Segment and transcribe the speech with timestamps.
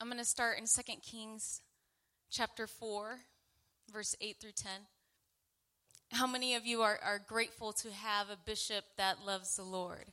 [0.00, 1.60] I'm going to start in 2 Kings
[2.30, 3.18] chapter 4,
[3.92, 4.70] verse 8 through 10.
[6.12, 10.04] How many of you are, are grateful to have a bishop that loves the Lord?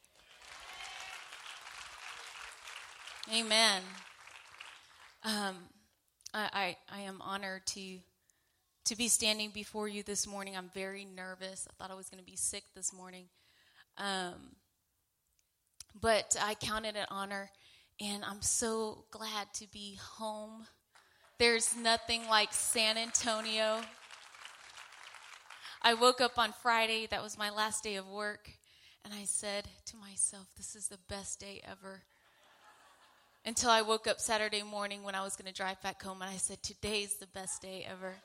[3.31, 3.83] Amen.
[5.23, 5.55] Um,
[6.33, 7.99] I, I, I am honored to
[8.85, 10.55] to be standing before you this morning.
[10.55, 11.67] I'm very nervous.
[11.67, 13.25] I thought I was going to be sick this morning.
[13.97, 14.55] Um,
[15.99, 17.49] but I count it an honor,
[18.01, 20.67] and I'm so glad to be home.
[21.39, 23.81] There's nothing like San Antonio.
[25.81, 28.49] I woke up on Friday, that was my last day of work,
[29.03, 32.01] and I said to myself, This is the best day ever.
[33.45, 36.31] Until I woke up Saturday morning when I was going to drive back home, and
[36.31, 38.15] I said, Today's the best day ever.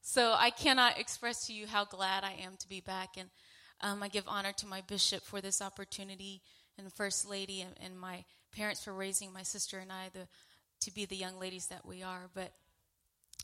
[0.00, 3.10] So I cannot express to you how glad I am to be back.
[3.16, 3.28] And
[3.80, 6.42] um, I give honor to my bishop for this opportunity
[6.78, 8.24] and First Lady and, and my
[8.54, 10.26] parents for raising my sister and I the,
[10.80, 12.28] to be the young ladies that we are.
[12.34, 12.52] But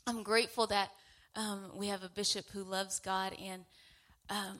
[0.07, 0.89] I'm grateful that
[1.35, 3.33] um, we have a bishop who loves God.
[3.43, 3.63] And
[4.29, 4.59] um,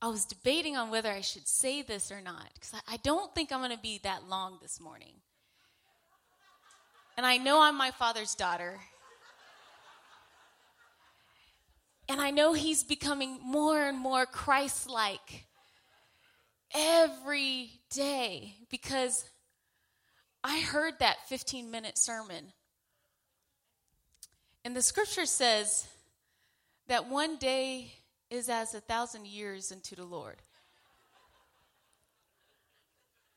[0.00, 3.34] I was debating on whether I should say this or not because I, I don't
[3.34, 5.14] think I'm going to be that long this morning.
[7.16, 8.78] And I know I'm my father's daughter.
[12.08, 15.44] And I know he's becoming more and more Christ like
[16.74, 19.24] every day because
[20.42, 22.52] I heard that 15 minute sermon.
[24.64, 25.86] And the scripture says
[26.88, 27.92] that one day
[28.30, 30.36] is as a thousand years unto the Lord.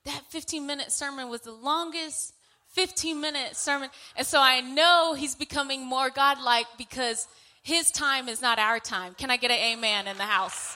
[0.06, 2.34] That 15 minute sermon was the longest
[2.70, 3.90] 15 minute sermon.
[4.16, 7.28] And so I know he's becoming more godlike because
[7.64, 9.14] his time is not our time.
[9.14, 10.76] Can I get an amen in the house?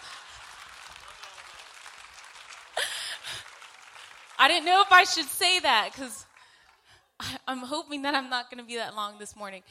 [4.38, 6.26] I didn't know if I should say that because
[7.48, 9.64] I'm hoping that I'm not going to be that long this morning.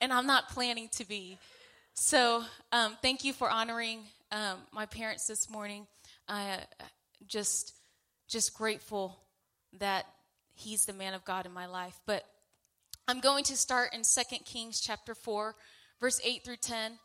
[0.00, 1.38] And I'm not planning to be.
[1.94, 4.00] So um, thank you for honoring
[4.32, 5.86] um, my parents this morning.
[6.28, 6.84] I uh,
[7.26, 7.74] just
[8.28, 9.16] just grateful
[9.78, 10.06] that
[10.54, 11.98] he's the man of God in my life.
[12.06, 12.24] But
[13.06, 15.54] I'm going to start in 2 Kings chapter 4
[16.00, 16.98] verse 8 through 10.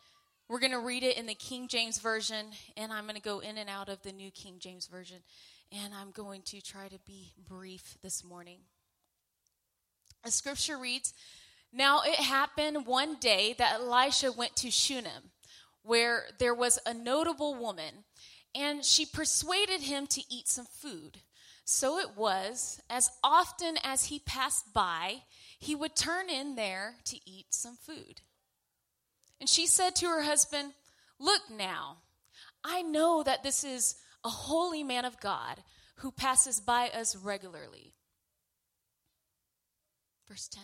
[0.50, 3.40] We're going to read it in the King James Version, and I'm going to go
[3.40, 5.18] in and out of the New King James Version.
[5.72, 8.60] And I'm going to try to be brief this morning.
[10.26, 11.14] A scripture reads
[11.72, 15.32] Now it happened one day that Elisha went to Shunem,
[15.84, 18.06] where there was a notable woman,
[18.56, 21.20] and she persuaded him to eat some food.
[21.66, 25.22] So it was, as often as he passed by,
[25.60, 28.22] he would turn in there to eat some food.
[29.40, 30.74] And she said to her husband,
[31.20, 31.98] Look now,
[32.64, 35.64] I know that this is a holy man of God
[35.98, 37.94] who passes by us regularly.
[40.28, 40.64] Verse 10.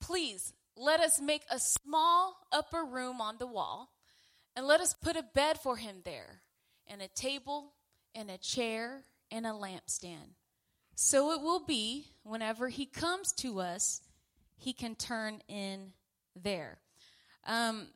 [0.00, 3.92] Please let us make a small upper room on the wall,
[4.56, 6.40] and let us put a bed for him there,
[6.86, 7.74] and a table,
[8.14, 10.34] and a chair, and a lampstand.
[10.94, 14.00] So it will be, whenever he comes to us,
[14.56, 15.92] he can turn in
[16.34, 16.78] there.
[17.46, 17.88] Um,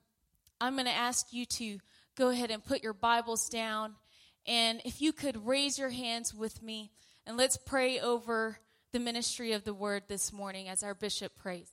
[0.61, 1.79] I'm going to ask you to
[2.17, 3.95] go ahead and put your Bibles down.
[4.47, 6.91] And if you could raise your hands with me,
[7.27, 8.59] and let's pray over
[8.93, 11.71] the ministry of the word this morning as our bishop prays.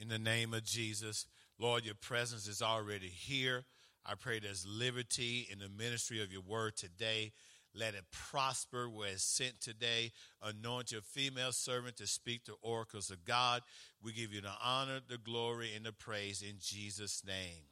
[0.00, 1.26] In the name of Jesus,
[1.58, 3.64] Lord, your presence is already here.
[4.04, 7.32] I pray there's liberty in the ministry of your word today.
[7.74, 10.12] Let it prosper where it's sent today.
[10.42, 13.62] Anoint your female servant to speak the oracles of God.
[14.02, 17.64] We give you the honor, the glory, and the praise in Jesus' name.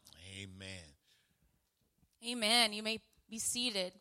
[0.43, 1.04] Amen.
[2.27, 2.73] Amen.
[2.73, 3.93] You may be seated.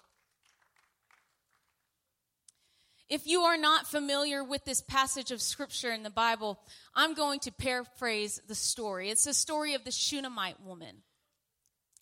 [3.10, 6.58] If you are not familiar with this passage of scripture in the Bible,
[6.96, 9.10] I'm going to paraphrase the story.
[9.10, 11.04] It's the story of the Shunammite woman.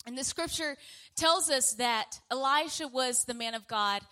[0.06, 0.76] And the scripture
[1.16, 4.02] tells us that Elisha was the man of God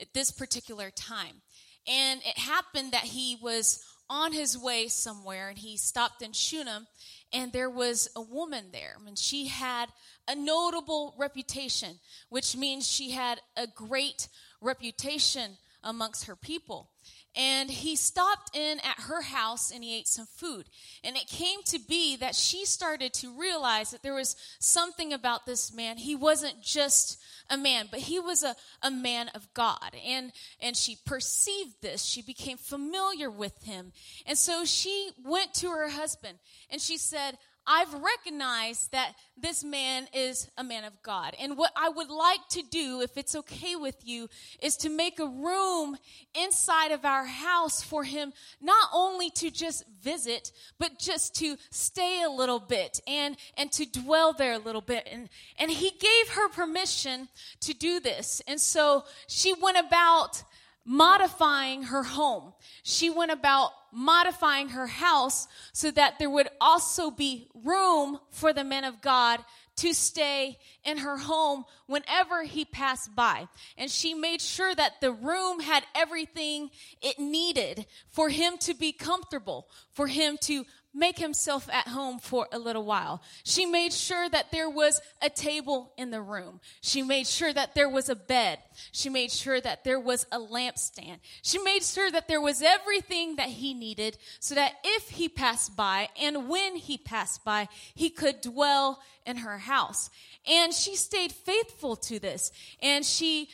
[0.00, 1.42] at this particular time.
[1.86, 6.86] And it happened that he was on his way somewhere and he stopped in Shunem
[7.32, 9.88] and there was a woman there and she had
[10.28, 11.98] a notable reputation,
[12.28, 14.28] which means she had a great
[14.60, 16.90] reputation amongst her people.
[17.34, 20.66] And he stopped in at her house and he ate some food.
[21.02, 25.46] And it came to be that she started to realize that there was something about
[25.46, 25.96] this man.
[25.96, 27.18] He wasn't just
[27.48, 29.96] a man, but he was a, a man of God.
[30.06, 32.04] And, and she perceived this.
[32.04, 33.92] She became familiar with him.
[34.26, 36.38] And so she went to her husband
[36.70, 41.34] and she said, I've recognized that this man is a man of God.
[41.40, 44.28] And what I would like to do, if it's okay with you,
[44.60, 45.96] is to make a room
[46.34, 52.22] inside of our house for him not only to just visit, but just to stay
[52.22, 55.08] a little bit and, and to dwell there a little bit.
[55.10, 57.28] And, and he gave her permission
[57.60, 58.42] to do this.
[58.48, 60.42] And so she went about
[60.84, 62.54] modifying her home.
[62.82, 68.64] She went about modifying her house so that there would also be room for the
[68.64, 69.40] men of God
[69.76, 73.48] to stay in her home whenever he passed by.
[73.78, 78.92] And she made sure that the room had everything it needed for him to be
[78.92, 83.22] comfortable, for him to make himself at home for a little while.
[83.44, 86.60] She made sure that there was a table in the room.
[86.80, 88.58] She made sure that there was a bed.
[88.92, 91.18] She made sure that there was a lampstand.
[91.42, 95.76] She made sure that there was everything that he needed so that if he passed
[95.76, 100.10] by and when he passed by, he could dwell in her house.
[100.46, 102.52] And she stayed faithful to this
[102.82, 103.48] and she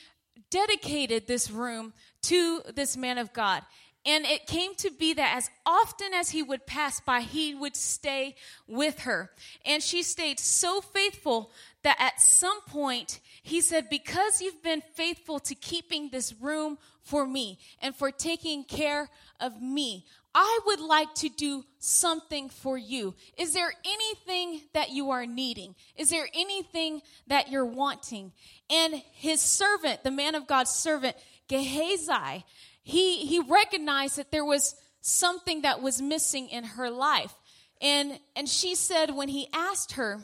[0.50, 1.92] dedicated this room
[2.22, 3.62] to this man of God.
[4.06, 7.76] And it came to be that as often as he would pass by, he would
[7.76, 8.36] stay
[8.66, 9.30] with her.
[9.66, 11.50] And she stayed so faithful
[11.82, 17.26] that at some point he said, Because you've been faithful to keeping this room for
[17.26, 19.08] me and for taking care
[19.40, 20.04] of me,
[20.34, 23.14] I would like to do something for you.
[23.36, 25.74] Is there anything that you are needing?
[25.96, 28.32] Is there anything that you're wanting?
[28.70, 31.16] And his servant, the man of God's servant,
[31.48, 32.44] Gehazi,
[32.82, 37.34] he, he recognized that there was something that was missing in her life.
[37.80, 40.20] And, and she said, when he asked her,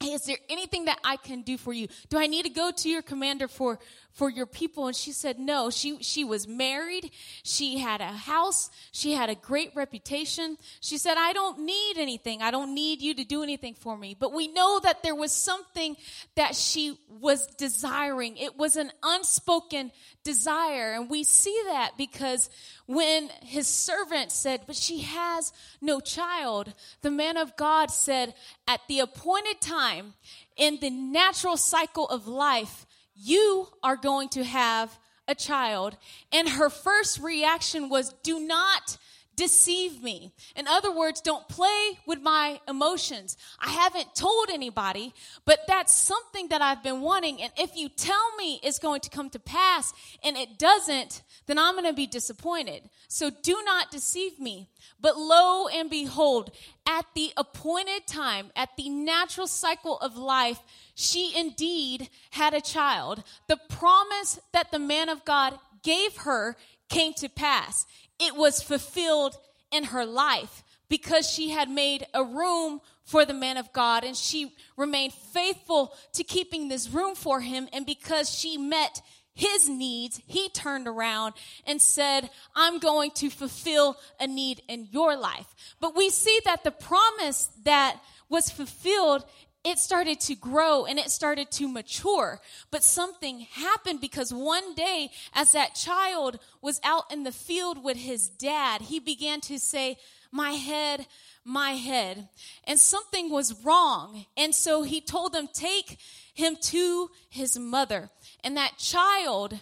[0.00, 1.88] Hey, is there anything that I can do for you?
[2.10, 3.78] Do I need to go to your commander for,
[4.14, 4.86] for your people?
[4.86, 5.70] And she said, no.
[5.70, 7.10] She, she was married.
[7.42, 8.70] She had a house.
[8.92, 10.56] She had a great reputation.
[10.80, 12.40] She said, I don't need anything.
[12.40, 14.16] I don't need you to do anything for me.
[14.18, 15.96] But we know that there was something
[16.36, 18.36] that she was desiring.
[18.36, 19.90] It was an unspoken
[20.22, 20.92] desire.
[20.94, 22.48] And we see that because
[22.86, 26.72] when his servant said, But she has no child,
[27.02, 28.34] the man of God said,
[28.66, 30.14] At the appointed time
[30.56, 35.96] in the natural cycle of life, you are going to have a child.
[36.32, 38.98] And her first reaction was, Do not
[39.36, 40.32] deceive me.
[40.56, 43.36] In other words, don't play with my emotions.
[43.58, 45.14] I haven't told anybody,
[45.44, 47.42] but that's something that I've been wanting.
[47.42, 49.92] And if you tell me it's going to come to pass
[50.22, 52.88] and it doesn't, then I'm going to be disappointed.
[53.08, 54.68] So do not deceive me.
[55.00, 56.50] But lo and behold,
[56.86, 60.60] at the appointed time, at the natural cycle of life,
[60.94, 63.22] she indeed had a child.
[63.48, 66.56] The promise that the man of God gave her
[66.88, 67.86] came to pass
[68.18, 69.36] it was fulfilled
[69.70, 74.16] in her life because she had made a room for the man of God and
[74.16, 77.68] she remained faithful to keeping this room for him.
[77.72, 79.02] And because she met
[79.34, 81.34] his needs, he turned around
[81.66, 85.54] and said, I'm going to fulfill a need in your life.
[85.80, 89.24] But we see that the promise that was fulfilled
[89.64, 92.40] it started to grow and it started to mature.
[92.70, 97.96] But something happened because one day, as that child was out in the field with
[97.96, 99.96] his dad, he began to say,
[100.30, 101.06] My head,
[101.44, 102.28] my head.
[102.64, 104.26] And something was wrong.
[104.36, 105.98] And so he told them, Take
[106.34, 108.10] him to his mother.
[108.42, 109.60] And that child,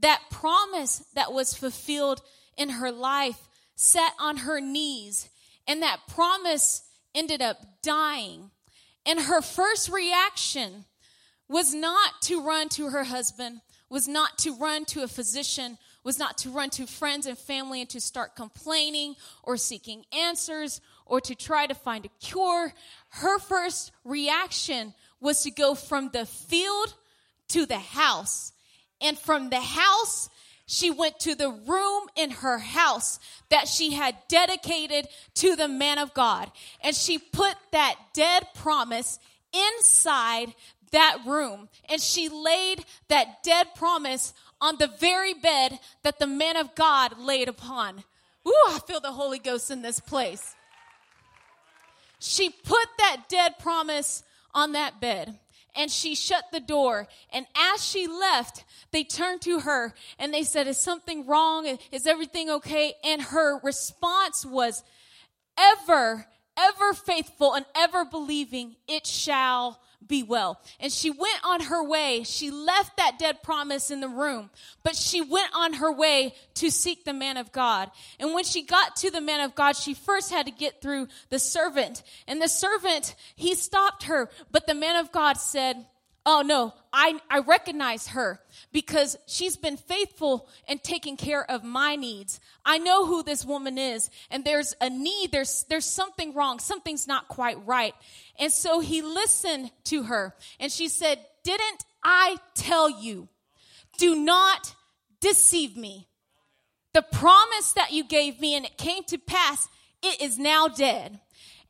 [0.00, 2.22] that promise that was fulfilled
[2.56, 5.28] in her life, sat on her knees.
[5.68, 6.82] And that promise
[7.14, 8.50] ended up dying.
[9.06, 10.84] And her first reaction
[11.48, 16.18] was not to run to her husband, was not to run to a physician, was
[16.18, 21.20] not to run to friends and family and to start complaining or seeking answers or
[21.20, 22.72] to try to find a cure.
[23.10, 26.94] Her first reaction was to go from the field
[27.48, 28.52] to the house.
[29.00, 30.30] And from the house
[30.66, 33.18] she went to the room in her house
[33.50, 36.50] that she had dedicated to the man of God.
[36.82, 39.18] And she put that dead promise
[39.52, 40.54] inside
[40.92, 41.68] that room.
[41.88, 47.18] And she laid that dead promise on the very bed that the man of God
[47.18, 48.02] laid upon.
[48.46, 50.54] Ooh, I feel the Holy Ghost in this place.
[52.18, 54.22] She put that dead promise
[54.54, 55.38] on that bed
[55.76, 57.08] and she shut the door.
[57.32, 61.78] And as she left, they turned to her and they said, Is something wrong?
[61.90, 62.94] Is everything okay?
[63.04, 64.82] And her response was,
[65.58, 66.26] Ever,
[66.56, 70.60] ever faithful and ever believing, it shall be well.
[70.80, 72.22] And she went on her way.
[72.24, 74.50] She left that dead promise in the room,
[74.82, 77.90] but she went on her way to seek the man of God.
[78.18, 81.08] And when she got to the man of God, she first had to get through
[81.30, 82.02] the servant.
[82.26, 85.86] And the servant, he stopped her, but the man of God said,
[86.26, 88.40] Oh no, I, I recognize her
[88.72, 92.40] because she's been faithful and taking care of my needs.
[92.64, 95.32] I know who this woman is and there's a need.
[95.32, 96.60] There's, there's something wrong.
[96.60, 97.94] Something's not quite right.
[98.38, 103.28] And so he listened to her and she said, didn't I tell you?
[103.98, 104.74] Do not
[105.20, 106.08] deceive me.
[106.94, 109.68] The promise that you gave me and it came to pass,
[110.02, 111.20] it is now dead.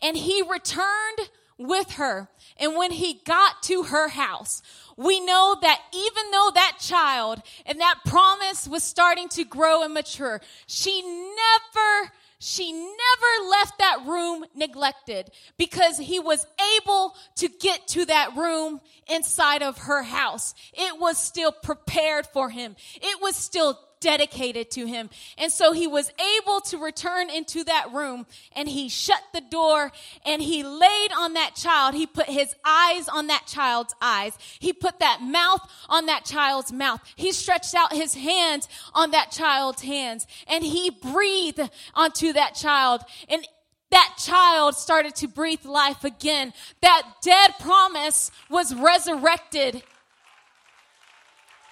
[0.00, 2.28] And he returned with her.
[2.56, 4.62] And when he got to her house,
[4.96, 9.94] we know that even though that child and that promise was starting to grow and
[9.94, 16.46] mature, she never she never left that room neglected because he was
[16.76, 20.54] able to get to that room inside of her house.
[20.74, 22.76] It was still prepared for him.
[22.96, 25.08] It was still dedicated to him.
[25.38, 29.90] And so he was able to return into that room and he shut the door
[30.26, 31.94] and he laid on that child.
[31.94, 34.36] He put his eyes on that child's eyes.
[34.58, 37.00] He put that mouth on that child's mouth.
[37.16, 41.60] He stretched out his hands on that child's hands and he breathed
[41.94, 43.00] onto that child.
[43.30, 43.48] And
[43.90, 46.52] that child started to breathe life again.
[46.82, 49.82] That dead promise was resurrected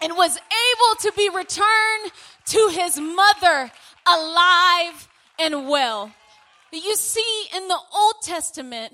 [0.03, 2.13] and was able to be returned
[2.47, 3.71] to his mother
[4.07, 6.13] alive and well.
[6.73, 8.93] You see, in the Old Testament,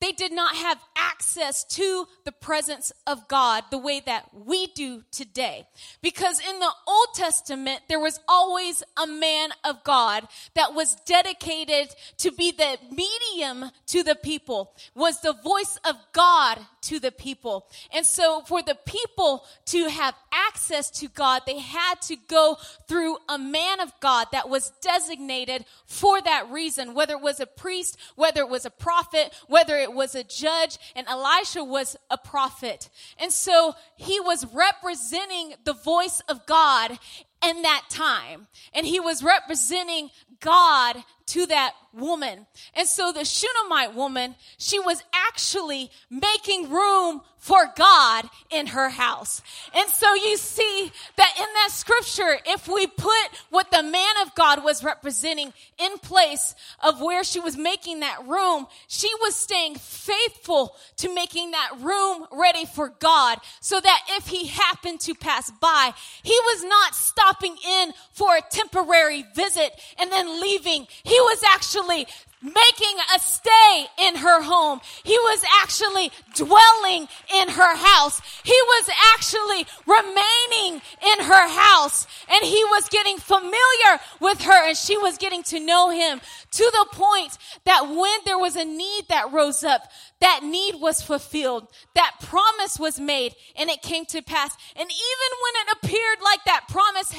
[0.00, 5.02] they did not have access to the presence of God the way that we do
[5.10, 5.66] today.
[6.02, 11.94] Because in the Old Testament, there was always a man of God that was dedicated
[12.18, 17.66] to be the medium to the people, was the voice of God to the people.
[17.92, 23.16] And so for the people to have access to God, they had to go through
[23.28, 27.96] a man of God that was designated for that reason, whether it was a priest,
[28.16, 32.88] whether it was a prophet, whether it was a judge, and Elisha was a prophet.
[33.18, 36.98] And so he was representing the voice of God
[37.48, 38.46] in that time.
[38.72, 40.10] And he was representing
[40.40, 40.96] God
[41.26, 42.46] to that woman.
[42.74, 49.42] And so the Shunammite woman, she was actually making room for God in her house.
[49.74, 54.34] And so you see that in that scripture, if we put what the man of
[54.34, 59.74] God was representing in place of where she was making that room, she was staying
[59.76, 65.50] faithful to making that room ready for God so that if he happened to pass
[65.50, 70.86] by, he was not stopping in for a temporary visit and then leaving.
[71.02, 72.06] He was actually
[72.44, 74.80] making a stay in her home.
[75.02, 78.20] He was actually dwelling in her house.
[78.42, 84.76] He was actually remaining in her house and he was getting familiar with her and
[84.76, 89.04] she was getting to know him to the point that when there was a need
[89.08, 91.66] that rose up, that need was fulfilled.
[91.94, 94.54] That promise was made and it came to pass.
[94.76, 96.18] And even when it appeared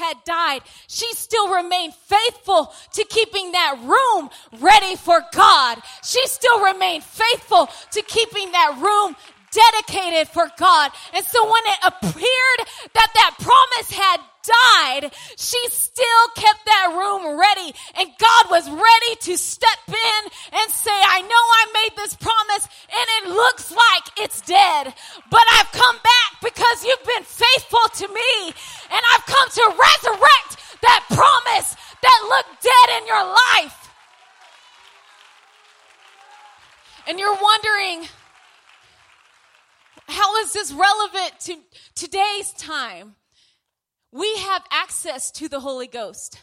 [0.08, 5.78] had died, she still remained faithful to keeping that room ready for God.
[6.02, 9.16] She still remained faithful to keeping that room
[9.56, 10.92] dedicated for God.
[11.14, 12.60] And so when it appeared
[12.92, 17.74] that that promise had died, she still kept that room ready.
[17.98, 20.20] And God was ready to step in
[20.52, 24.94] and say, I know I made this promise and it looks like it's dead,
[25.30, 28.32] but I've come back because you've been faithful to me
[28.92, 33.82] and I've come to resurrect that promise that looked dead in your life.
[37.08, 38.08] And you're wondering,
[40.08, 41.56] how is this relevant to
[41.94, 43.16] today's time?
[44.16, 46.40] we have access to the Holy Ghost.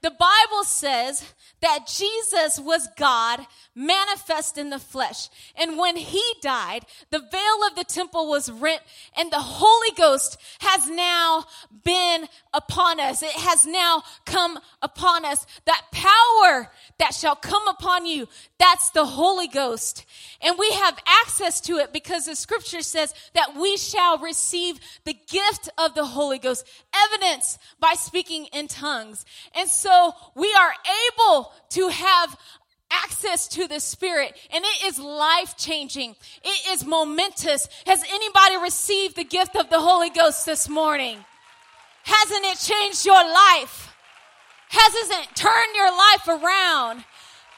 [0.00, 1.24] The Bible says
[1.60, 3.40] that Jesus was God
[3.74, 5.28] manifest in the flesh.
[5.56, 8.80] And when he died, the veil of the temple was rent
[9.16, 11.46] and the Holy Ghost has now
[11.82, 13.22] been upon us.
[13.24, 15.46] It has now come upon us.
[15.64, 18.28] That power that shall come upon you,
[18.58, 20.04] that's the Holy Ghost.
[20.40, 25.14] And we have access to it because the scripture says that we shall receive the
[25.14, 29.24] gift of the Holy Ghost, evidence by speaking in tongues.
[29.54, 30.72] And so we are
[31.12, 32.36] able to have
[32.90, 36.16] access to the Spirit and it is life changing.
[36.42, 37.68] It is momentous.
[37.86, 41.18] Has anybody received the gift of the Holy Ghost this morning?
[42.04, 43.87] Hasn't it changed your life?
[44.68, 47.04] Hasn't turned your life around?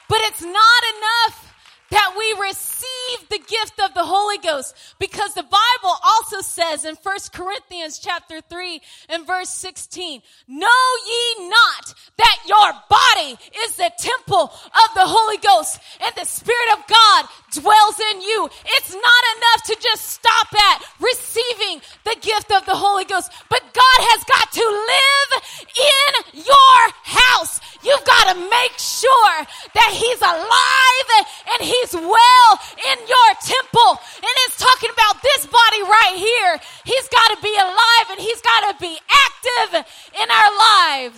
[0.09, 1.51] But it's not enough
[1.91, 6.95] that we receive the gift of the Holy Ghost because the Bible also says in
[6.95, 10.69] 1 Corinthians chapter 3 and verse 16, know
[11.07, 16.79] ye not that your body is the temple of the Holy Ghost and the Spirit
[16.79, 18.49] of God dwells in you.
[18.79, 23.61] It's not enough to just stop at receiving the gift of the Holy Ghost, but
[23.61, 25.31] God has got to live
[25.71, 27.61] in your house.
[27.83, 29.37] You've got to make sure
[29.75, 31.09] that He's alive
[31.57, 32.51] and He's well
[32.93, 33.91] in your temple.
[34.21, 36.55] And it's talking about this body right here.
[36.85, 41.10] He's got to be alive and He's got to be active in our lives.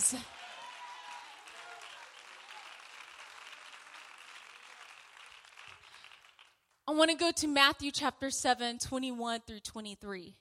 [6.93, 10.35] I want to go to Matthew chapter 7, 21 through 23.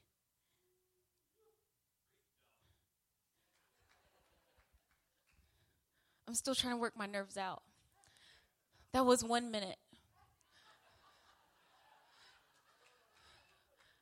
[6.29, 7.63] I'm still trying to work my nerves out.
[8.93, 9.79] That was one minute.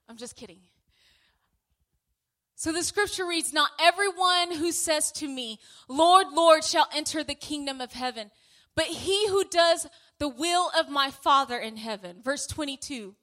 [0.09, 0.59] I'm just kidding.
[2.57, 7.37] So the scripture reads Not everyone who says to me, Lord, Lord, shall enter the
[7.37, 8.33] kingdom of heaven,
[8.75, 9.87] but he who does
[10.21, 12.21] the will of my Father in heaven.
[12.23, 13.17] Verse 22.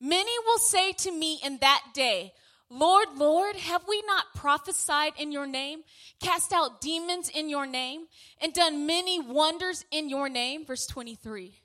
[0.00, 2.32] Many will say to me in that day,
[2.70, 5.80] Lord, Lord, have we not prophesied in your name,
[6.22, 8.06] cast out demons in your name,
[8.40, 10.64] and done many wonders in your name?
[10.64, 11.60] Verse 23.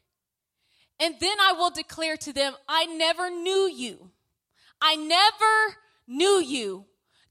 [1.00, 4.10] And then I will declare to them, I never knew you.
[4.82, 6.86] I never knew you.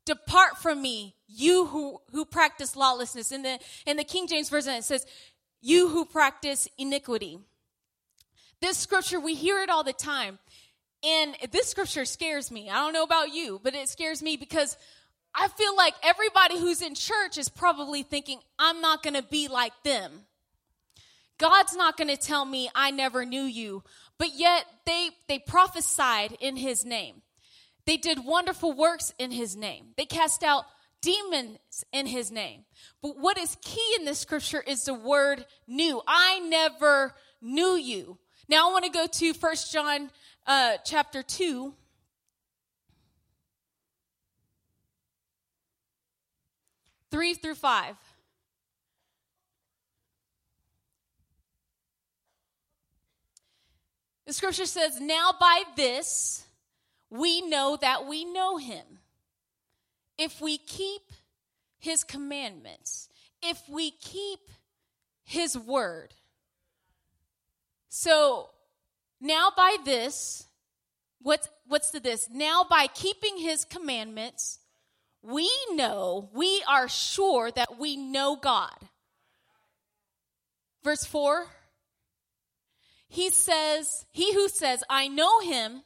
[0.06, 3.32] Depart from me, you who, who practice lawlessness.
[3.32, 5.06] In the, in the King James Version, it says,
[5.64, 7.38] you who practice iniquity.
[8.60, 10.38] This scripture, we hear it all the time.
[11.02, 12.68] And this scripture scares me.
[12.68, 14.76] I don't know about you, but it scares me because
[15.34, 19.48] I feel like everybody who's in church is probably thinking, I'm not going to be
[19.48, 20.12] like them.
[21.38, 23.82] God's not going to tell me I never knew you.
[24.18, 27.22] But yet they, they prophesied in his name.
[27.86, 29.88] They did wonderful works in his name.
[29.96, 30.66] They cast out
[31.04, 32.64] demons in his name.
[33.02, 36.00] But what is key in this scripture is the word knew.
[36.06, 38.18] I never knew you.
[38.48, 40.10] Now I want to go to First John
[40.46, 41.74] uh, chapter 2.
[47.10, 47.96] Three through five.
[54.26, 56.46] The scripture says, Now by this
[57.10, 58.84] we know that we know him
[60.18, 61.02] if we keep
[61.78, 63.08] his commandments,
[63.42, 64.40] if we keep
[65.24, 66.14] his word.
[67.88, 68.50] So
[69.20, 70.46] now by this,
[71.20, 72.28] what's what's the this?
[72.30, 74.58] Now by keeping his commandments,
[75.22, 78.76] we know, we are sure that we know God.
[80.82, 81.46] Verse 4
[83.08, 85.82] He says, He who says, I know him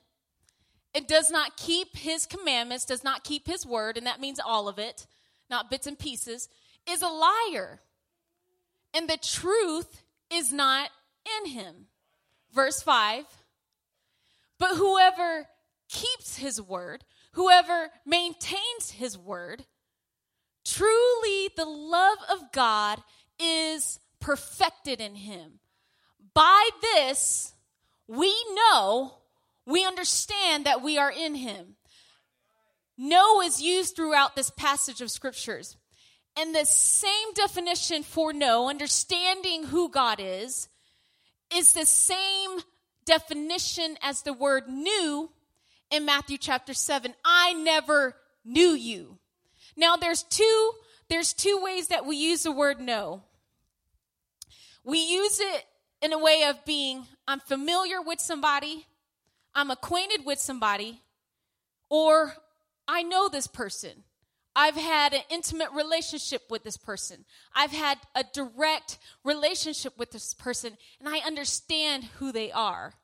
[0.94, 4.68] and does not keep his commandments, does not keep his word, and that means all
[4.68, 5.06] of it,
[5.50, 6.48] not bits and pieces,
[6.88, 7.80] is a liar.
[8.94, 10.90] And the truth is not
[11.40, 11.86] in him.
[12.52, 13.24] Verse 5
[14.58, 15.46] But whoever
[15.88, 19.64] keeps his word, whoever maintains his word,
[20.64, 23.02] truly the love of God
[23.38, 25.60] is perfected in him.
[26.34, 27.52] By this,
[28.06, 29.18] we know
[29.68, 31.76] we understand that we are in him.
[32.96, 35.76] Know is used throughout this passage of scriptures.
[36.38, 40.68] And the same definition for know, understanding who God is,
[41.54, 42.60] is the same
[43.04, 45.30] definition as the word knew
[45.90, 47.14] in Matthew chapter 7.
[47.22, 49.18] I never knew you.
[49.76, 50.72] Now there's two
[51.10, 53.22] there's two ways that we use the word know.
[54.84, 55.64] We use it
[56.02, 58.86] in a way of being I'm familiar with somebody
[59.58, 61.02] I'm acquainted with somebody
[61.90, 62.32] or
[62.86, 64.04] I know this person.
[64.54, 67.24] I've had an intimate relationship with this person.
[67.56, 72.94] I've had a direct relationship with this person, and I understand who they are.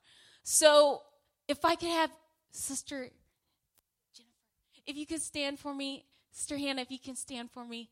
[0.45, 1.03] So,
[1.49, 2.11] if I could have
[2.53, 3.11] Sister
[4.17, 4.33] Jennifer,
[4.87, 7.91] if you could stand for me, Sister Hannah, if you can stand for me,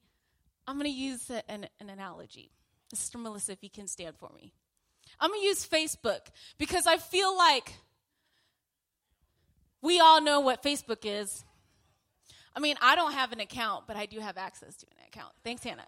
[0.68, 2.52] I'm going to use an, an analogy.
[2.94, 4.52] Sister Melissa, if you can stand for me.
[5.18, 7.74] I'm going to use Facebook because I feel like
[9.82, 11.44] we all know what Facebook is.
[12.54, 15.32] I mean, I don't have an account, but I do have access to an account.
[15.42, 15.86] Thanks, Hannah.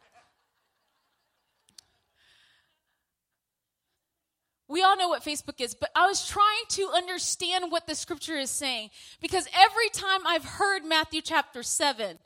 [4.66, 8.36] We all know what Facebook is, but I was trying to understand what the scripture
[8.36, 12.18] is saying because every time I've heard Matthew chapter 7,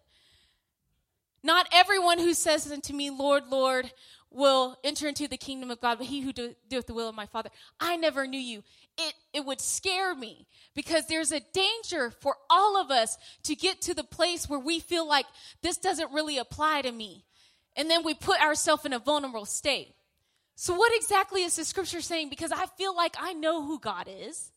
[1.43, 3.91] not everyone who says unto me, Lord, Lord,
[4.31, 7.27] will enter into the kingdom of God, but he who doeth the will of my
[7.27, 7.51] Father.
[7.81, 8.63] I never knew you.
[8.99, 13.81] It, it would scare me because there's a danger for all of us to get
[13.83, 15.27] to the place where we feel like
[15.63, 17.25] this doesn't really apply to me.
[17.77, 19.95] And then we put ourselves in a vulnerable state.
[20.57, 22.31] So, what exactly is the scripture saying?
[22.31, 24.51] Because I feel like I know who God is.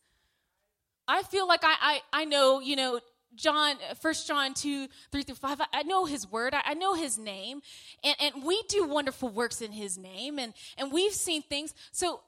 [1.06, 3.00] I feel like I, I, I know, you know,
[3.34, 6.94] John, uh, First John 2, 3 through 5, I know his word, I, I know
[6.94, 7.62] his name,
[8.04, 11.74] and, and we do wonderful works in his name, and, and we've seen things.
[11.92, 12.20] So,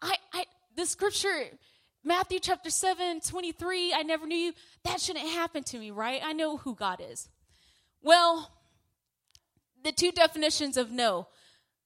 [0.00, 0.44] I, I,
[0.76, 1.44] the scripture,
[2.02, 4.52] Matthew chapter 7, 23, I never knew you,
[4.84, 6.20] that shouldn't happen to me, right?
[6.24, 7.28] I know who God is.
[8.02, 8.50] Well,
[9.82, 11.28] the two definitions of know.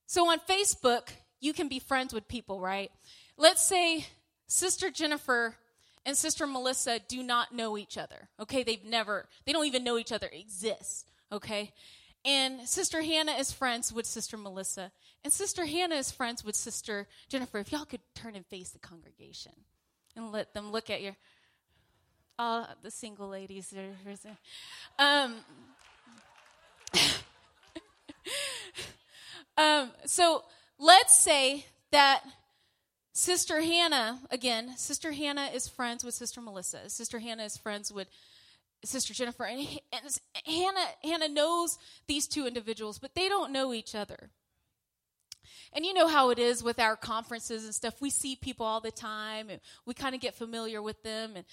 [0.06, 1.08] So on Facebook,
[1.40, 2.90] you can be friends with people, right?
[3.36, 4.06] Let's say
[4.46, 5.56] Sister Jennifer
[6.06, 8.28] and Sister Melissa do not know each other.
[8.40, 11.04] Okay, they've never, they don't even know each other exists.
[11.32, 11.72] Okay,
[12.24, 17.06] and Sister Hannah is friends with Sister Melissa, and Sister Hannah is friends with Sister
[17.28, 17.58] Jennifer.
[17.58, 19.52] If y'all could turn and face the congregation
[20.16, 21.16] and let them look at your,
[22.38, 23.74] all the single ladies.
[24.98, 25.36] Um,
[29.58, 30.44] um, so
[30.78, 32.22] let's say that
[33.16, 36.90] Sister Hannah, again, Sister Hannah is friends with Sister Melissa.
[36.90, 38.08] Sister Hannah is friends with
[38.84, 39.44] Sister Jennifer.
[39.44, 39.60] And,
[39.92, 44.30] and Hannah, Hannah knows these two individuals, but they don't know each other.
[45.72, 48.00] And you know how it is with our conferences and stuff.
[48.00, 51.34] We see people all the time and we kind of get familiar with them.
[51.36, 51.44] And,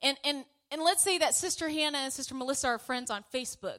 [0.00, 3.78] and, and, and let's say that Sister Hannah and Sister Melissa are friends on Facebook.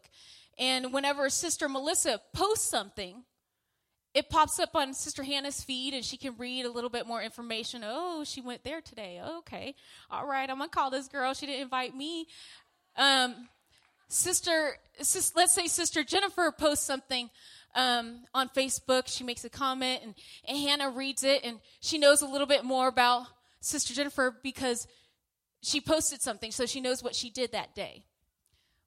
[0.57, 3.23] And whenever Sister Melissa posts something,
[4.13, 7.21] it pops up on Sister Hannah's feed and she can read a little bit more
[7.21, 7.83] information.
[7.85, 9.21] Oh, she went there today.
[9.39, 9.75] Okay.
[10.09, 10.49] All right.
[10.49, 11.33] I'm going to call this girl.
[11.33, 12.27] She didn't invite me.
[12.97, 13.47] Um,
[14.07, 17.29] sister, sis, let's say Sister Jennifer posts something
[17.75, 19.07] um, on Facebook.
[19.07, 20.15] She makes a comment and,
[20.47, 23.27] and Hannah reads it and she knows a little bit more about
[23.61, 24.87] Sister Jennifer because
[25.61, 28.05] she posted something so she knows what she did that day.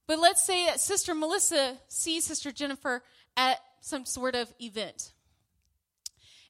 [0.09, 3.05] But let's say that Sister Melissa sees Sister Jennifer
[3.37, 5.13] at some sort of event.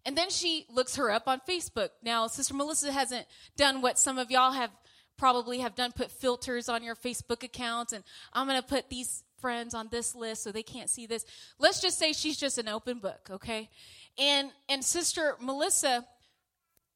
[0.05, 1.91] And then she looks her up on Facebook.
[2.03, 4.71] Now, Sister Melissa hasn't done what some of y'all have
[5.17, 9.23] probably have done put filters on your Facebook accounts and I'm going to put these
[9.41, 11.25] friends on this list so they can't see this.
[11.59, 13.69] Let's just say she's just an open book, okay?
[14.19, 16.05] And and Sister Melissa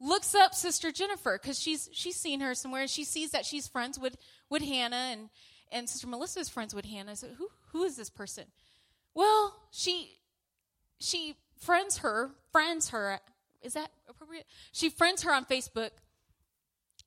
[0.01, 3.69] looks up Sister Jennifer cuz she's she's seen her somewhere and she sees that she's
[3.69, 4.17] friends with
[4.49, 5.31] with Hannah and
[5.71, 7.17] and Sister Melissa is friends with Hannah.
[7.17, 8.45] So who who is this person?
[9.15, 10.19] Well, she
[10.99, 13.21] she friends her, friends her.
[13.63, 14.47] Is that appropriate?
[14.73, 15.91] She friends her on Facebook.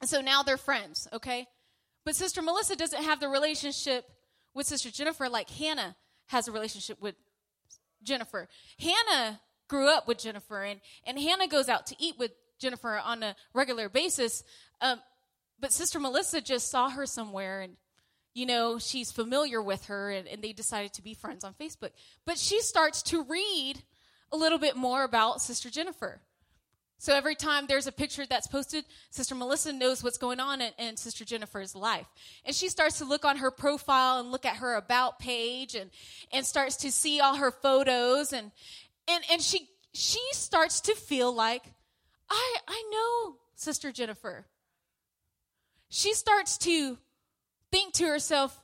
[0.02, 1.48] And so now they're friends, okay?
[2.06, 4.06] But Sister Melissa doesn't have the relationship
[4.54, 5.96] with Sister Jennifer like Hannah
[6.28, 7.16] has a relationship with
[8.04, 8.48] Jennifer.
[8.80, 13.24] Hannah grew up with Jennifer, and, and Hannah goes out to eat with Jennifer on
[13.24, 14.44] a regular basis.
[14.82, 15.00] Um,
[15.60, 17.78] but Sister Melissa just saw her somewhere and
[18.40, 21.92] you know, she's familiar with her and, and, they decided to be friends on Facebook.
[22.26, 23.84] But she starts to read
[24.32, 26.22] a little bit more about Sister Jennifer.
[27.00, 30.72] So every time there's a picture that's posted, Sister Melissa knows what's going on in,
[30.78, 32.08] in, Sister Jennifer's life.
[32.46, 35.90] And she starts to look on her profile and look at her about page and,
[36.32, 38.52] and starts to see all her photos and,
[39.10, 41.64] and, and she, she starts to feel like,
[42.30, 44.46] I, I know Sister Jennifer.
[45.90, 46.98] She starts to
[47.72, 48.60] think to herself,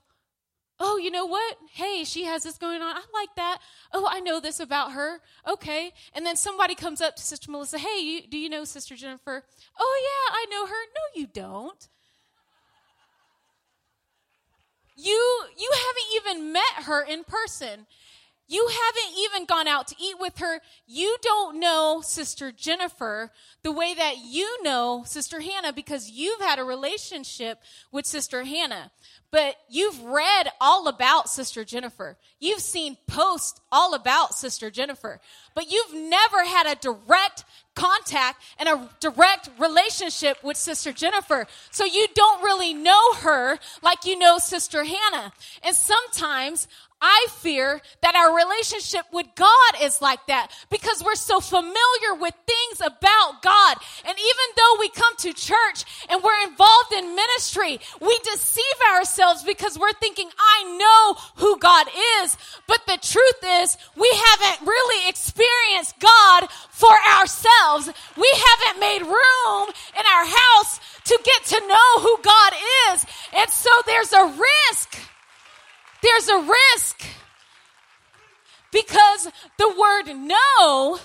[0.79, 1.57] oh, you know what?
[1.71, 2.95] Hey, she has this going on.
[2.95, 3.59] I like that.
[3.93, 5.19] Oh, I know this about her.
[5.47, 5.91] Okay.
[6.13, 9.43] And then somebody comes up to Sister Melissa, hey, you, do you know Sister Jennifer?
[9.79, 10.73] Oh, yeah, I know her.
[10.73, 11.87] No, you don't.
[14.97, 17.85] You you haven't even met her in person.
[18.47, 20.59] You haven't even gone out to eat with her.
[20.85, 23.31] You don't know Sister Jennifer
[23.63, 27.59] the way that you know Sister Hannah because you've had a relationship
[27.91, 28.91] with Sister Hannah.
[29.31, 32.17] But you've read all about Sister Jennifer.
[32.39, 35.19] You've seen posts all about Sister Jennifer.
[35.55, 37.43] But you've never had a direct
[37.75, 41.47] contact and a direct relationship with Sister Jennifer.
[41.71, 45.33] So you don't really know her like you know Sister Hannah.
[45.63, 46.67] And sometimes
[47.01, 52.33] I fear that our relationship with God is like that because we're so familiar with
[52.47, 53.77] things about God.
[54.07, 59.43] And even though we come to church and we're involved in ministry, we deceive ourselves
[59.43, 61.87] because we're thinking, I know who God
[62.23, 62.37] is.
[62.65, 67.89] But the truth is, we haven't really experienced God for ourselves.
[68.17, 72.53] We haven't made room in our house to get to know who God
[72.93, 73.05] is.
[73.35, 74.97] And so there's a risk
[76.05, 77.03] there's a risk
[78.71, 80.99] because the word know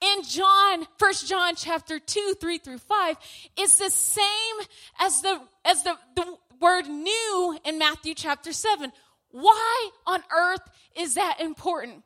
[0.00, 3.16] in John, First John chapter 2, 3 through 5
[3.58, 4.56] is the same
[5.00, 8.92] as the as the, the word knew in Matthew chapter 7.
[9.30, 10.62] Why on earth
[10.96, 12.02] is that important?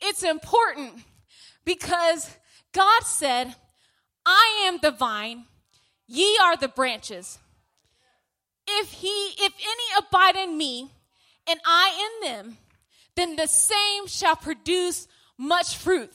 [0.00, 1.02] It's important
[1.64, 2.30] Because
[2.72, 3.54] God said,
[4.26, 5.44] I am the vine,
[6.06, 7.38] ye are the branches.
[8.66, 10.90] If he, if any abide in me,
[11.48, 12.58] and I in them,
[13.16, 15.06] then the same shall produce
[15.38, 16.12] much fruit.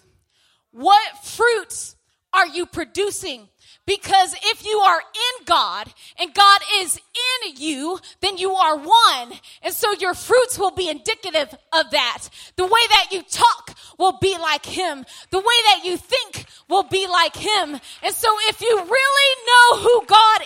[0.71, 1.95] What fruits
[2.33, 3.49] are you producing?
[3.89, 9.34] Because if you are in God and God is in you, then you are one.
[9.63, 12.30] And so your fruits will be indicative of that.
[12.56, 15.06] The way that you talk will be like Him.
[15.32, 17.80] The way that you think will be like Him.
[18.04, 20.41] And so if you really know who God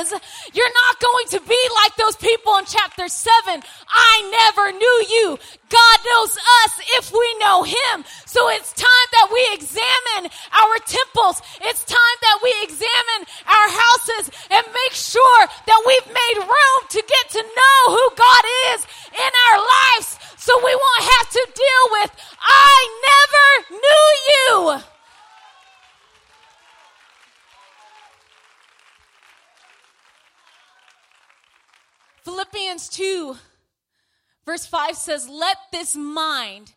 [0.00, 0.10] is,
[0.52, 3.62] you're not going to be like those people in chapter 7.
[3.88, 5.38] I never knew you.
[5.68, 8.04] God knows us if we know Him.
[8.26, 11.42] So it's time that we examine our temples.
[11.62, 12.87] It's time that we examine
[13.46, 18.44] our houses and make sure that we've made room to get to know who God
[18.74, 22.76] is in our lives so we won't have to deal with, I
[23.10, 24.82] never knew you.
[32.24, 33.36] Philippians 2
[34.48, 36.72] Verse 5 says, Let this mind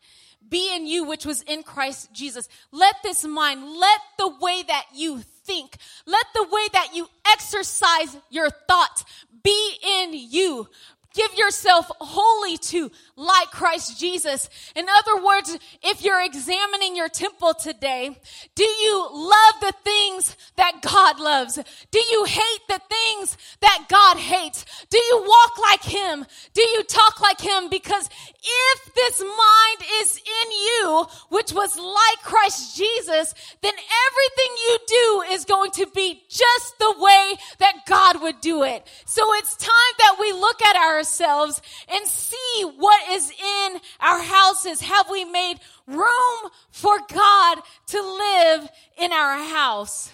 [0.48, 2.48] be in you, which was in Christ Jesus.
[2.72, 8.18] Let this mind, let the way that you think, let the way that you exercise
[8.30, 9.06] your thoughts
[9.44, 10.68] be in you.
[11.14, 14.50] Give yourself wholly to like Christ Jesus.
[14.76, 18.18] In other words, if you're examining your temple today,
[18.56, 21.60] do you love the things that God loves?
[21.92, 24.66] Do you hate the things that God hates?
[24.90, 26.26] Do you walk like Him?
[26.54, 27.70] Do you talk like Him?
[27.70, 28.10] Because
[28.44, 35.24] if this mind is in you, which was like Christ Jesus, then everything you do
[35.34, 38.88] is going to be just the way that God would do it.
[39.06, 41.62] So it's time that we look at ourselves
[41.92, 44.82] and see what is in our houses.
[44.82, 45.56] Have we made
[45.88, 50.12] room for God to live in our house?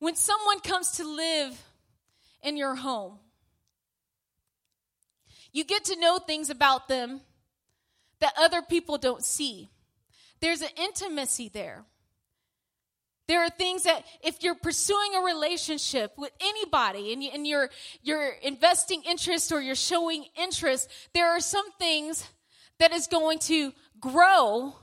[0.00, 1.62] When someone comes to live
[2.42, 3.18] in your home,
[5.52, 7.20] you get to know things about them
[8.18, 9.70] that other people don't see.
[10.40, 11.84] There's an intimacy there.
[13.26, 17.70] There are things that if you're pursuing a relationship with anybody and, you, and you're,
[18.02, 22.28] you're investing interest or you're showing interest, there are some things
[22.78, 24.74] that is going to grow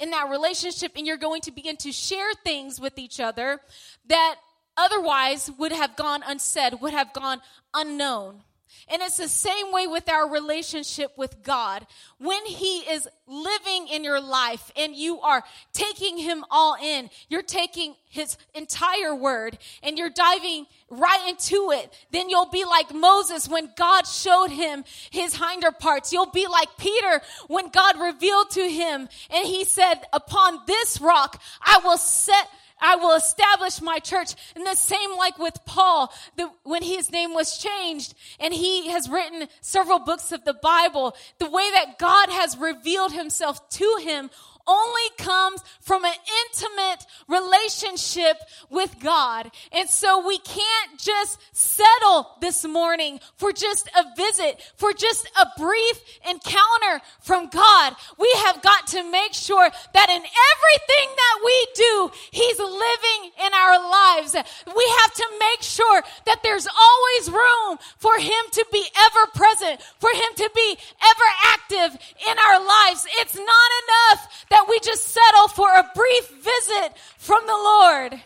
[0.00, 3.60] in that relationship and you're going to begin to share things with each other
[4.08, 4.36] that
[4.76, 7.40] otherwise would have gone unsaid, would have gone
[7.72, 8.42] unknown.
[8.88, 11.86] And it's the same way with our relationship with God.
[12.18, 17.42] When He is living in your life and you are taking Him all in, you're
[17.42, 23.48] taking His entire word and you're diving right into it, then you'll be like Moses
[23.48, 26.12] when God showed him his hinder parts.
[26.12, 31.42] You'll be like Peter when God revealed to him and He said, Upon this rock
[31.62, 32.48] I will set
[32.80, 34.34] I will establish my church.
[34.54, 39.08] And the same like with Paul, the, when his name was changed and he has
[39.08, 44.30] written several books of the Bible, the way that God has revealed himself to him
[44.66, 48.36] only comes from an intimate relationship
[48.70, 49.50] with God.
[49.72, 55.46] And so we can't just settle this morning for just a visit, for just a
[55.58, 57.94] brief encounter from God.
[58.18, 63.52] We have got to make sure that in everything that we do, He's living in
[63.54, 64.34] our lives.
[64.34, 69.80] We have to make sure that there's always room for Him to be ever present,
[69.98, 73.06] for Him to be ever active in our lives.
[73.20, 78.22] It's not enough that that we just settle for a brief visit from the Lord.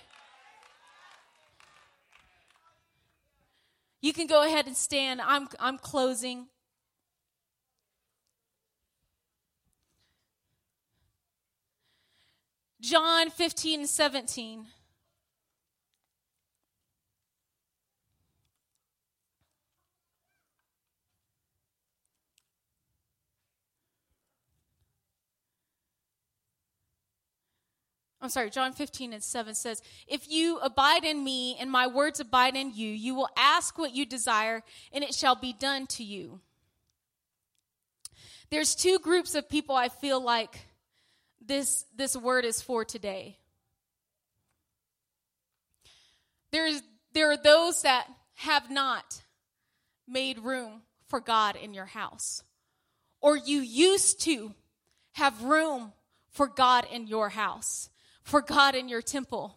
[4.01, 5.21] You can go ahead and stand.
[5.21, 6.47] I'm, I'm closing.
[12.81, 14.66] John 15 and 17.
[28.23, 32.21] I'm sorry, John 15 and 7 says, If you abide in me and my words
[32.21, 36.05] abide in you, you will ask what you desire and it shall be done to
[36.05, 36.41] you.
[38.51, 40.67] There's two groups of people I feel like
[41.41, 43.39] this, this word is for today.
[46.51, 46.83] There's,
[47.15, 49.23] there are those that have not
[50.07, 52.43] made room for God in your house,
[53.21, 54.53] or you used to
[55.13, 55.93] have room
[56.29, 57.89] for God in your house
[58.31, 59.57] for God in your temple.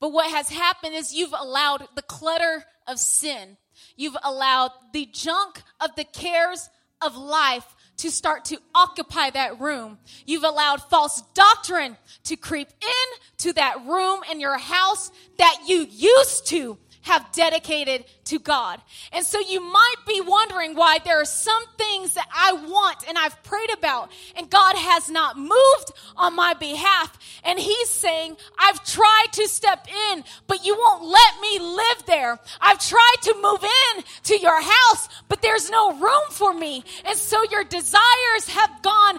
[0.00, 3.56] But what has happened is you've allowed the clutter of sin.
[3.96, 6.68] You've allowed the junk of the cares
[7.00, 7.64] of life
[7.98, 9.98] to start to occupy that room.
[10.26, 15.86] You've allowed false doctrine to creep in to that room in your house that you
[15.88, 18.80] used to have dedicated to God.
[19.12, 23.16] And so you might be wondering why there are some things that I want and
[23.18, 27.16] I've prayed about and God has not moved on my behalf.
[27.44, 32.38] And He's saying, I've tried to step in, but you won't let me live there.
[32.60, 36.84] I've tried to move in to your house, but there's no room for me.
[37.04, 39.18] And so your desires have gone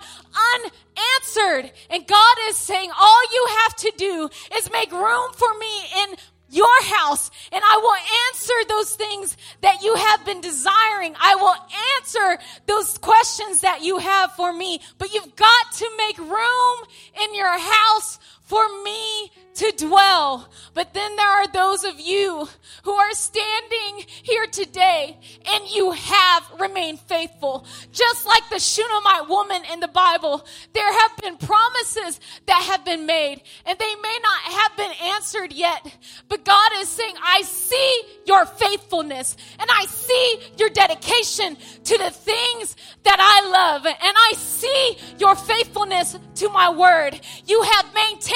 [0.55, 1.71] unanswered.
[1.91, 6.15] And God is saying, all you have to do is make room for me in
[6.55, 11.13] your house and I will answer those things that you have been desiring.
[11.19, 11.55] I will
[11.97, 16.77] answer those questions that you have for me, but you've got to make room
[17.21, 20.49] in your house for me to dwell.
[20.73, 22.47] But then there are those of you
[22.83, 25.17] who are standing here today
[25.53, 27.65] and you have remained faithful.
[27.91, 33.05] Just like the Shunammite woman in the Bible, there have been promises that have been
[33.05, 35.95] made and they may not have been answered yet.
[36.27, 41.55] But God is saying, I see your faithfulness and I see your dedication
[41.85, 47.19] to the things that I love and I see your faithfulness to my word.
[47.45, 48.34] You have maintained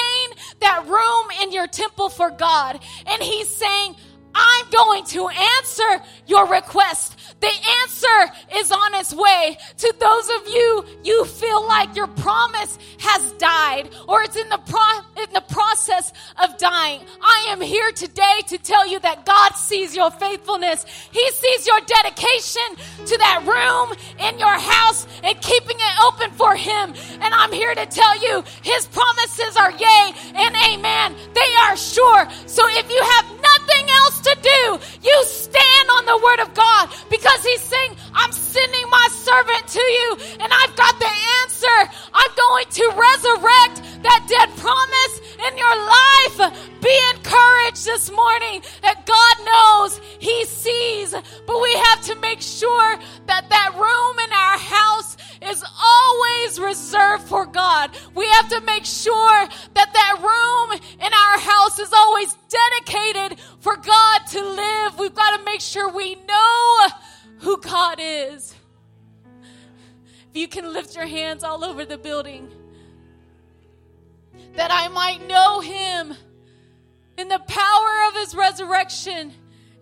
[0.60, 2.80] that room in your temple for God.
[3.06, 3.96] And He's saying,
[4.34, 7.18] I'm going to answer your request.
[7.40, 9.56] The answer is on its way.
[9.78, 14.58] To those of you, you feel like your promise has died or it's in the,
[14.58, 17.00] pro- in the process of dying.
[17.22, 20.84] I am here today to tell you that God sees your faithfulness.
[21.10, 22.62] He sees your dedication
[23.06, 26.94] to that room in your house and keeping it open for Him.
[27.20, 31.16] And I'm here to tell you His promises are yea and amen.
[31.32, 32.28] They are sure.
[32.46, 36.88] So if you have nothing else to do, you stand on the word of God
[37.10, 41.78] because he's saying, I'm sending my servant to you and I've got the answer.
[42.12, 46.80] I'm going to resurrect that dead promise in your life.
[46.80, 52.98] Be encouraged this morning that God knows he sees, but we have to make sure
[53.26, 57.90] that that room in our house is always reserved for God.
[58.14, 63.76] We have to make sure that that room in our house is always dedicated for
[63.76, 64.98] God to live.
[64.98, 66.86] We've got to make sure we know
[67.38, 68.54] who God is.
[70.30, 72.50] If you can lift your hands all over the building,
[74.56, 76.14] that I might know Him
[77.16, 79.32] in the power of His resurrection,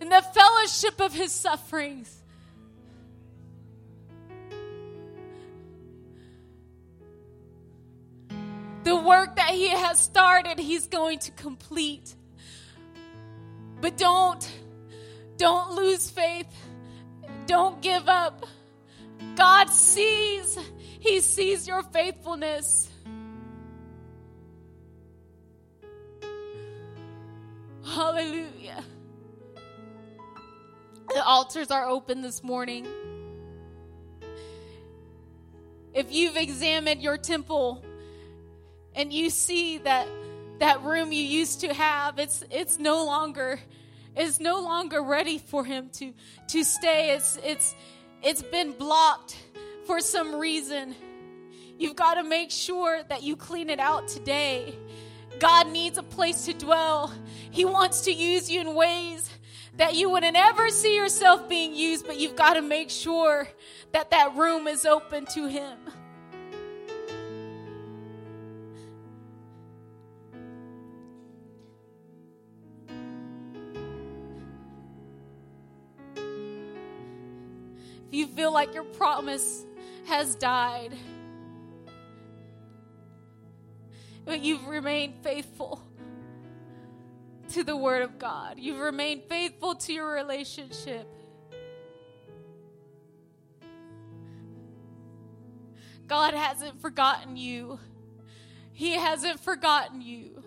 [0.01, 2.23] in the fellowship of His sufferings.
[9.09, 12.15] Work that He has started, He's going to complete.
[13.81, 14.53] But don't,
[15.37, 16.47] don't lose faith.
[17.47, 18.45] Don't give up.
[19.35, 20.59] God sees,
[21.01, 22.91] He sees your faithfulness.
[27.85, 28.85] Hallelujah.
[31.09, 32.87] The altars are open this morning.
[35.95, 37.83] If you've examined your temple
[38.99, 40.09] and you see that
[40.59, 43.61] that room you used to have, it's it's no longer
[44.17, 46.13] is no longer ready for him to
[46.49, 47.15] to stay.
[47.15, 47.75] It's it's
[48.23, 49.39] it's been blocked
[49.87, 50.97] for some reason.
[51.79, 54.75] You've got to make sure that you clean it out today.
[55.39, 57.15] God needs a place to dwell.
[57.53, 59.31] He wants to use you in ways
[59.77, 63.47] that you wouldn't ever see yourself being used, but you've got to make sure
[63.93, 65.79] that that room is open to Him.
[78.19, 79.65] You feel like your promise
[80.07, 80.93] has died,
[84.25, 85.81] but you've remained faithful
[87.53, 91.07] to the Word of God, you've remained faithful to your relationship.
[96.09, 97.79] God hasn't forgotten you.
[98.73, 100.43] He hasn't forgotten you.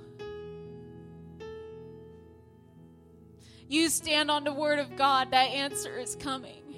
[3.69, 6.70] You stand on the Word of God, that answer is coming.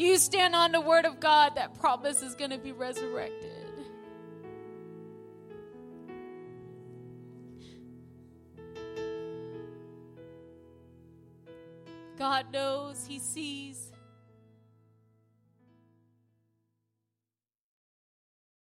[0.00, 3.50] You stand on the word of God, that promise is going to be resurrected.
[12.16, 13.89] God knows, He sees.